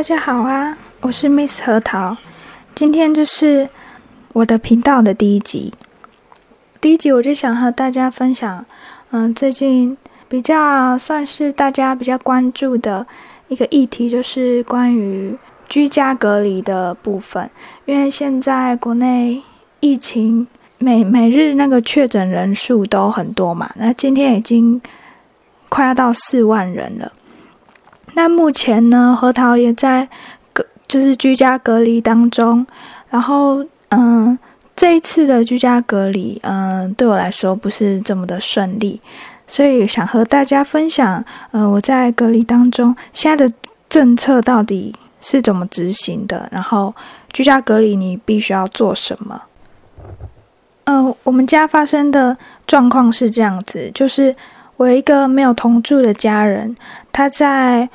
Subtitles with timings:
[0.00, 2.16] 大家好啊，我是 Miss 核桃。
[2.74, 3.68] 今天这是
[4.32, 5.74] 我的频道的第一集。
[6.80, 8.64] 第一集我就想和大家分享，
[9.10, 9.94] 嗯，最近
[10.26, 13.06] 比较算是大家比较关注的
[13.48, 15.36] 一个议题，就是关于
[15.68, 17.50] 居家隔离的部分。
[17.84, 19.42] 因为现在国内
[19.80, 20.46] 疫情
[20.78, 24.80] 每每日那个确诊人数都很多嘛，那今天已经
[25.68, 27.12] 快要到四万人了。
[28.14, 30.08] 那目前呢，核桃也在
[30.52, 32.66] 隔，就是居家隔离当中。
[33.08, 34.38] 然后，嗯，
[34.74, 39.00] 这一次的居家隔离，嗯，对我来说不是这么的顺利，
[39.46, 43.54] 所以想和大家分享，呃，我在隔离当中现在的
[43.88, 46.94] 政策到底是怎么执行的，然后
[47.32, 49.42] 居家隔离你必须要做什么。
[50.84, 52.36] 嗯，我们家发生的
[52.66, 54.34] 状况是这样子，就是。
[54.80, 56.74] 我一个没有同住的家人，
[57.12, 57.86] 他在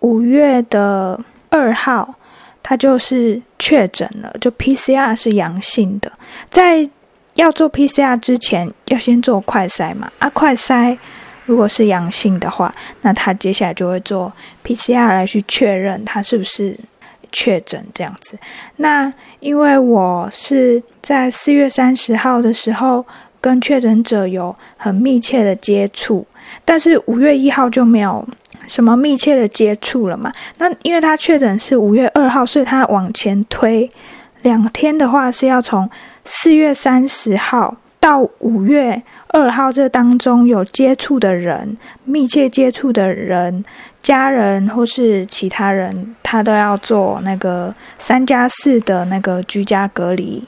[0.00, 2.12] 五月的二号，
[2.60, 6.10] 他就是确诊了，就 PCR 是阳性的。
[6.50, 6.90] 在
[7.34, 10.10] 要做 PCR 之前，要先做快筛嘛？
[10.18, 10.98] 啊，快筛
[11.46, 14.32] 如果是阳性的话，那他接下来就会做
[14.64, 16.76] PCR 来去确认他是不是
[17.30, 18.36] 确诊这样子。
[18.74, 23.06] 那因为我是在四月三十号的时候。
[23.44, 26.26] 跟确诊者有很密切的接触，
[26.64, 28.26] 但是五月一号就没有
[28.66, 30.32] 什么密切的接触了嘛？
[30.56, 33.90] 那因为他确诊是五月二号，所以他往前推
[34.40, 35.86] 两天的话，是要从
[36.24, 43.62] 四月三十号到五月二号这当中有接触的人、密切接触的人、
[44.00, 50.42] 家人或是其他人，他都要做那个三加四的那个居家隔离。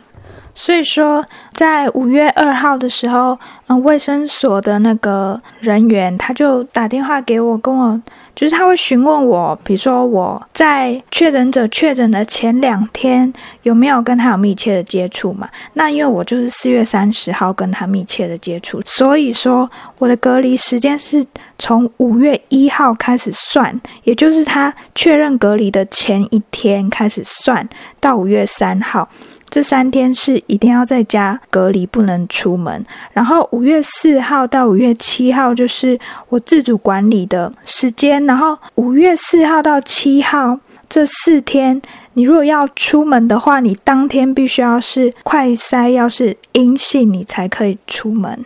[0.58, 8.00] 所以说，在五月二号的时候，嗯，卫生所的那个人员他就打电话给我，跟我
[8.34, 13.30] 就是他会询问我，比如说我在确诊者确诊的前两天
[13.64, 15.46] 有没有跟他有密切的接触嘛？
[15.74, 21.24] 那因为我就是四月三十号跟他密切的接触，所以说我的隔离时间是
[21.58, 27.68] 从五月一号开始算，也就是他确认隔离的前一天开始算
[28.00, 29.06] 到五月三号。
[29.56, 32.84] 这三天是一定要在家隔离，不能出门。
[33.14, 38.22] 然后五月四号到五月七号就是我自主管理的时间。
[38.26, 41.80] 然后五月四号到七号这四天，
[42.12, 48.44] 你如果要出门的话，你当天必须要是快筛要是阴性，你才可以出门。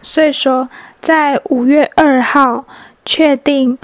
[0.00, 0.70] 所以说，
[1.02, 2.64] 在五月二号
[3.04, 3.76] 确定。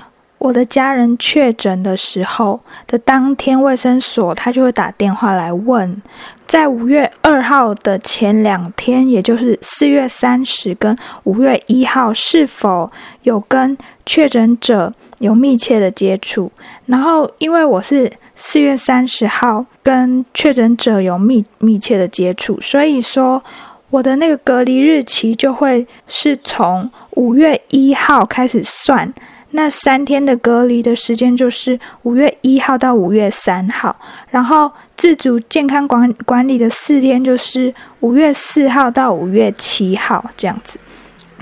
[0.46, 6.00] 我的家人确诊的时候的当天，卫生所他就会打电话来问，
[6.46, 12.88] 在五月二号的前两天，也就是四月三十跟五月一号，是否
[13.24, 16.52] 有跟确诊者有密切的接触？
[16.84, 23.42] 然后，因为我是四月三十号跟确诊者有密密切的接触，所以说
[23.90, 29.12] 我的那个隔离日期就会是从五月一号开始算。
[29.52, 33.94] 那三天的隔离的时间就是五月一号到五月三号，
[34.28, 40.78] 然后自主健康管管理的四天就是五月四号到五月七号这样子。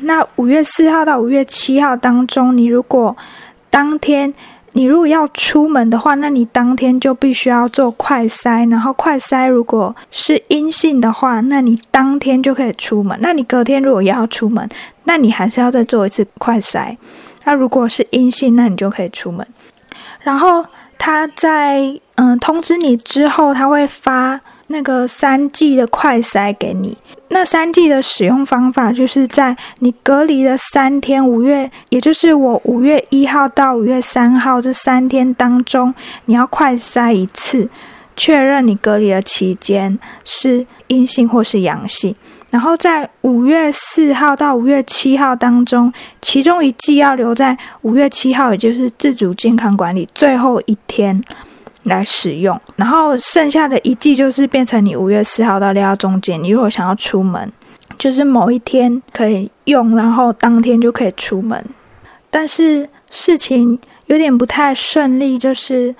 [0.01, 3.17] 那五月四号到五月七号当中，你如果
[3.71, 4.33] 当天
[4.73, 13.17] 你如果要出门的话，那你当天就必须要做快筛，然后快筛如果是阴性的话，那你当天就可以出门。
[13.23, 14.69] 那你隔天如果要出门，
[15.05, 16.97] 那你还是要再做一次快筛。
[17.45, 19.47] 那如果是阴性，那你就可以出门。
[20.21, 20.65] 然后
[20.99, 26.97] 他在嗯通知你之后，他会发那个三剂的快筛给你。
[27.29, 35.93] 那三剂的使用方法，就是在你隔离的三天，五月，也就是我五月一号到五月三号这三天当中，
[36.27, 37.69] 你要快筛一次，
[38.15, 42.15] 确认你隔离的期间是阴性或是阳性。
[42.55, 45.93] 然后在五月四号到五月七号当中，
[46.23, 51.21] 其中一季要留在五月七号，也就是自主健康管理最后一天
[51.83, 52.57] 来使用。
[52.77, 57.53] 然后剩下的一季就是变成你五月四号到六号中间，你如果想要出门，
[57.99, 61.61] 就是某一天可以用，然后当天就可以出门。
[62.31, 65.93] 但是事情有点不太顺利，就是，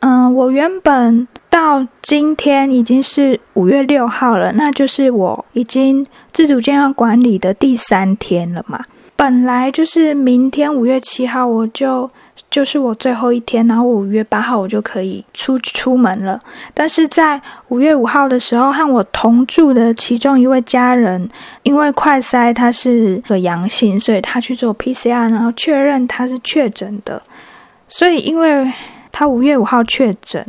[0.00, 1.28] 嗯，我原本。
[1.50, 8.84] 到今天已经是五月六号了，那就是我已经自主健康管理的第三天了嘛。
[9.16, 12.08] 本来就是明天五月七号，我就
[12.48, 16.38] 就是我最后一天，然后五月八号我就可以出出门了。
[16.72, 21.28] 但是在五月五号的时候，和我同住的其中一位家人，
[21.64, 27.20] 因为快筛他是个阳性，所以他去做 PCR，然后确认他是确诊的。
[27.88, 28.72] 所以因为
[29.10, 30.46] 他五月五号确诊，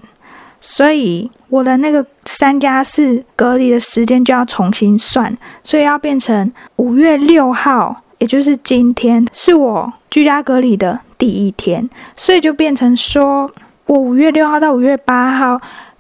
[0.61, 13.49] 所以我的那个三加四隔离的时间就要重新算，所以要变成五月六号，也就是今天是我居家隔离的第一天，所以就变成说
[13.85, 15.59] 我五月六号到五月八号。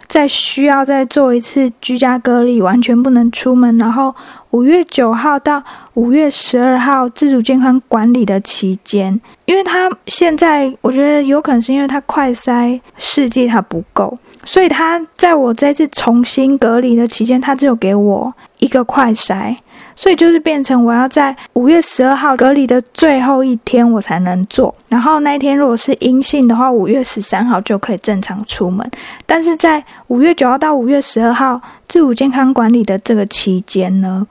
[0.09, 3.77] 再需要再做一次居家隔离，完全不能出门。
[3.77, 4.11] 然后
[4.49, 5.63] 五月九号到
[5.93, 19.55] 五月十二号自主健康管理的期间，因为他现在我觉得有可能是因为他快筛试剂他不够，所以他在我这次重新隔离的期间，他只有给我一个快筛。
[19.95, 28.89] 所以就是变成我要在五月十二号隔离的最后一天我才能做，然后那一天如果是阴性的话，五月十三号就可以正常出门。
[29.25, 34.25] 但是在五月九号到五月十二号自主健康管理的这个期间呢，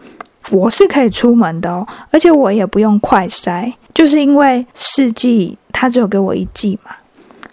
[0.50, 6.92] 我是可以出门的哦，而且我也不用快筛，就是因为试剂它只有给我一剂嘛。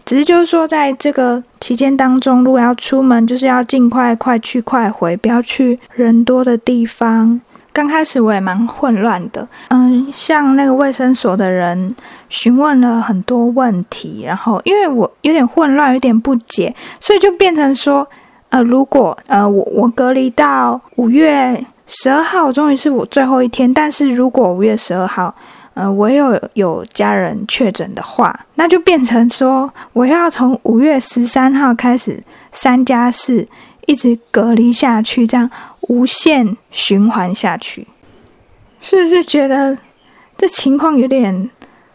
[0.05, 7.41] 只是就是说在这个期间当中，如果要出门，就是要尽快快去快回，不要去人多的地方。
[7.73, 11.93] 刚开始我也蛮混乱的，嗯，像那个卫生所的人
[12.29, 18.07] 询问了很多问题，然后因为我有点混乱，有点不解，所以就变成说，
[18.47, 25.35] 呃，如果呃我我隔离到五月十二号，终于是我最后一天，但是如果五月十二号，
[25.75, 33.47] 呃，我有有家人确诊的话，那就变成说我要从五月十三号开始三加四
[33.85, 35.49] 一直隔离下去，这样。
[35.87, 37.85] 无限循环下去，
[38.81, 39.77] 是不是觉得
[40.35, 41.47] 这情况有点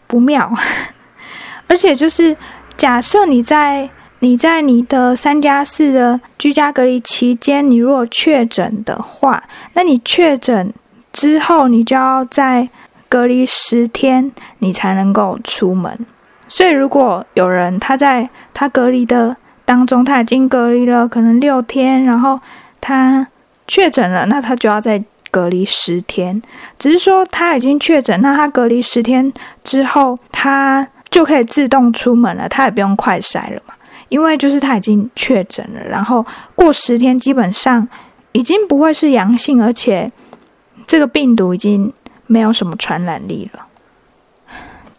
[0.07, 0.49] 不妙？
[1.67, 2.33] 而且就是
[2.77, 3.89] 假设你在
[4.19, 9.43] 你在你的三加四的居家隔离期间，你如果确诊的话，
[9.73, 10.73] 那你确诊
[11.11, 12.69] 之后，你就要在
[13.11, 15.93] 隔离十天，你才能够出门。
[16.47, 19.35] 所以如果有人他在他隔离的
[19.65, 22.39] 当中，他已经隔离了可能六天，然后
[22.79, 23.27] 他。
[23.67, 26.41] 确诊了，那他就要再隔离十天。
[26.77, 29.31] 只是说他已经确诊，那他隔离十天
[29.63, 33.73] 之后，他就可以自动出门了，他也不用快筛了嘛。
[34.09, 37.87] 因为就是他已经确诊了，然后过十天基本上
[38.33, 40.11] 已经不会是阳性，而且
[40.85, 41.93] 这个病毒已经
[42.31, 43.67] 没有什么传染力了。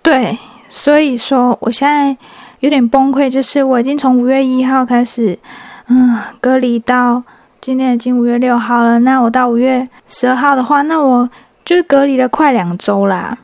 [0.02, 0.36] 对，
[0.68, 2.14] 所以说我现在
[2.60, 5.38] 有点崩溃，就是我已经从五月一号开始，
[5.86, 7.22] 嗯，隔离到。
[7.62, 11.30] 今天已经五月六号了，那我到五月十二号的话，那我
[11.64, 13.38] 就隔离了快两周啦。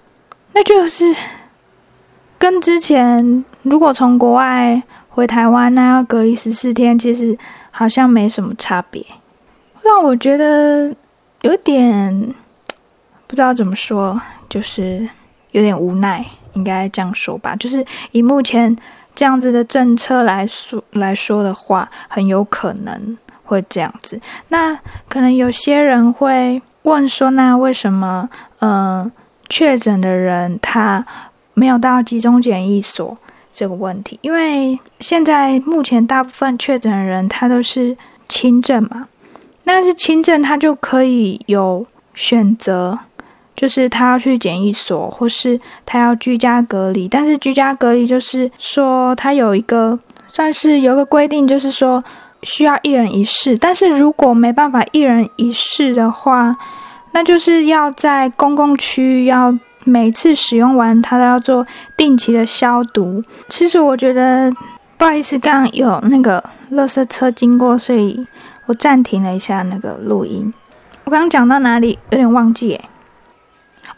[0.52, 1.14] 那就是
[2.36, 7.38] 跟之前如果从国外回台湾，那要隔离十四天，其实
[7.70, 9.06] 好像没什么差别，
[9.82, 10.92] 让我觉得
[11.42, 12.34] 有点
[13.28, 15.08] 不知道怎么说，就是
[15.52, 17.54] 有点无奈，应该这样说吧。
[17.54, 18.76] 就是以目前
[19.14, 23.16] 这样子的政策来说来说的话，很有可能。
[23.44, 24.78] 会这样子，那
[25.08, 28.28] 可能有些人会问说，那为什么，
[28.58, 29.10] 嗯，
[29.48, 31.02] 确诊的人他
[31.54, 33.16] 没有到集中检疫所
[33.50, 34.18] 这个问题？
[34.20, 37.96] 因为现在目前大部分确诊的人他都是
[38.28, 39.08] 轻症嘛，
[39.64, 42.98] 那是轻症他就可以有选择，
[43.58, 47.06] 就是他要去检疫所，或是他要居家隔离。
[47.06, 49.98] 但是居家隔离就是说，他有一个
[50.28, 52.02] 算是有个规定，就是说。
[52.44, 56.56] 需要一人一室，但是如果没办法一人一室的话，
[57.10, 63.20] 那就是要在公共区域要每次使用完，它都要做定期的消毒。
[63.48, 64.52] 其实我觉得，
[64.96, 68.24] 不好意思，刚刚有那个垃圾车经过，所以
[68.66, 70.54] 我暂停了一下那个录音。
[71.02, 71.98] 我刚刚讲到哪里？
[72.10, 72.80] 有点忘记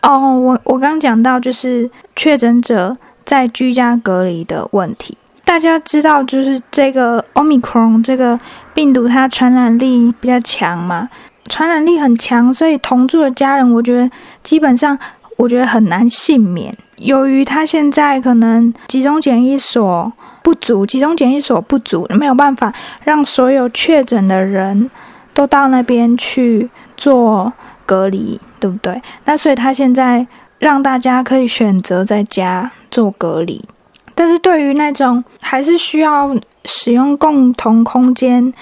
[0.03, 5.17] 哦，我我刚讲到就是确诊者在居家隔离的问题。
[5.45, 8.39] 大家知道，就是这个 Omicron 这个
[8.73, 11.09] 病毒，它传染力比较强嘛，
[11.49, 14.09] 传染力很强，所以同住的家人，我觉得
[14.43, 14.97] 基本上，
[15.37, 16.73] 我觉得很难幸免。
[16.99, 24.89] 由于他现在可能集中检疫所不足，集中检疫所不足，没有办法让所有确诊的人
[25.35, 27.53] 都到那边去做
[27.91, 29.03] 隔离，对不对？
[29.25, 30.25] 那所以他现在
[30.61, 33.61] 让大家可以选择在家做隔离。
[34.15, 38.53] 但是对于那种还是需要使用共同空间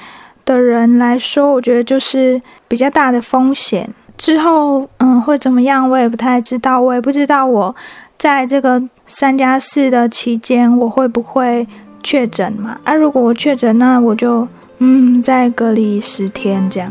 [0.46, 3.92] 的人来说，我觉得就是比较大的风险。
[4.16, 6.80] 之后，嗯，会怎么样，我也不太知道。
[6.80, 7.76] 我也不知道我
[8.16, 11.66] 在这个三加四的期间，我会不会
[12.02, 12.78] 确诊嘛？
[12.84, 16.90] 啊，如果我确诊，那我就嗯再隔离十天这样。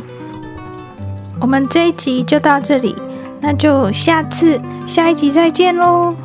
[1.40, 2.96] 我们这一集就到这里，
[3.40, 6.16] 那就下次下一集再见喽。